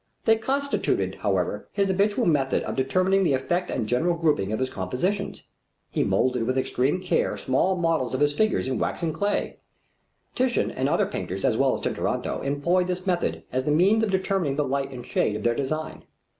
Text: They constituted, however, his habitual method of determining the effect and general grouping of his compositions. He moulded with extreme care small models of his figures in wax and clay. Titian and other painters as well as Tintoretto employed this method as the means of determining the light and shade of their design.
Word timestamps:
They 0.25 0.35
constituted, 0.35 1.13
however, 1.21 1.69
his 1.73 1.89
habitual 1.89 2.25
method 2.25 2.63
of 2.63 2.75
determining 2.75 3.21
the 3.21 3.35
effect 3.35 3.69
and 3.69 3.85
general 3.85 4.15
grouping 4.15 4.51
of 4.51 4.57
his 4.57 4.71
compositions. 4.71 5.43
He 5.91 6.03
moulded 6.03 6.47
with 6.47 6.57
extreme 6.57 7.03
care 7.03 7.37
small 7.37 7.75
models 7.75 8.15
of 8.15 8.19
his 8.19 8.33
figures 8.33 8.67
in 8.67 8.79
wax 8.79 9.03
and 9.03 9.13
clay. 9.13 9.57
Titian 10.33 10.71
and 10.71 10.89
other 10.89 11.05
painters 11.05 11.45
as 11.45 11.55
well 11.55 11.75
as 11.75 11.81
Tintoretto 11.81 12.41
employed 12.41 12.87
this 12.87 13.05
method 13.05 13.43
as 13.51 13.65
the 13.65 13.69
means 13.71 14.01
of 14.03 14.09
determining 14.09 14.55
the 14.55 14.65
light 14.67 14.89
and 14.89 15.05
shade 15.05 15.35
of 15.35 15.43
their 15.43 15.53
design. 15.53 16.03